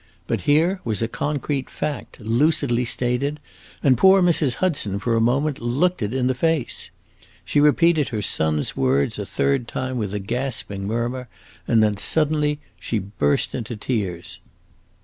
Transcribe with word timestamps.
But 0.25 0.41
here 0.49 0.81
was 0.83 1.03
a 1.03 1.07
concrete 1.07 1.69
fact, 1.69 2.19
lucidly 2.19 2.85
stated, 2.85 3.39
and 3.83 3.99
poor 3.99 4.19
Mrs. 4.23 4.55
Hudson, 4.55 4.97
for 4.97 5.15
a 5.15 5.21
moment, 5.21 5.59
looked 5.59 6.01
it 6.01 6.11
in 6.11 6.25
the 6.25 6.33
face. 6.33 6.89
She 7.45 7.59
repeated 7.59 8.09
her 8.09 8.23
son's 8.23 8.75
words 8.75 9.19
a 9.19 9.27
third 9.27 9.67
time 9.67 9.99
with 9.99 10.15
a 10.15 10.19
gasping 10.19 10.87
murmur, 10.87 11.27
and 11.67 11.83
then, 11.83 11.97
suddenly, 11.97 12.57
she 12.79 12.97
burst 12.97 13.53
into 13.53 13.75
tears. 13.75 14.39